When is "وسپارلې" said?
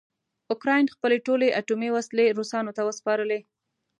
2.89-3.39